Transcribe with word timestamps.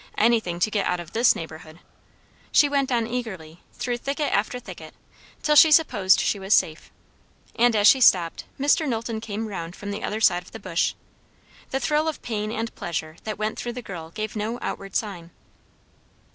Anything 0.17 0.59
to 0.61 0.71
get 0.71 0.87
out 0.87 0.99
of 0.99 1.13
this 1.13 1.35
neighbourhood. 1.35 1.79
She 2.51 2.67
went 2.67 2.91
on 2.91 3.05
eagerly, 3.05 3.61
through 3.73 3.97
thicket 3.97 4.33
after 4.33 4.59
thicket, 4.59 4.95
till 5.43 5.55
she 5.55 5.71
supposed 5.71 6.19
she 6.19 6.39
was 6.39 6.55
safe. 6.55 6.89
And 7.55 7.75
as 7.75 7.87
she 7.87 8.01
stopped, 8.01 8.45
Mr. 8.59 8.87
Knowlton 8.87 9.21
came 9.21 9.47
round 9.47 9.75
from 9.75 9.91
the 9.91 10.03
other 10.03 10.19
side 10.19 10.41
of 10.41 10.53
the 10.53 10.59
bush. 10.59 10.95
The 11.69 11.79
thrill 11.79 12.07
of 12.07 12.23
pain 12.23 12.51
and 12.51 12.73
pleasure 12.73 13.17
that 13.25 13.37
went 13.37 13.59
through 13.59 13.73
the 13.73 13.83
girl 13.83 14.09
gave 14.09 14.35
no 14.35 14.57
outward 14.59 14.95
sign. 14.95 15.29